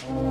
you 0.00 0.27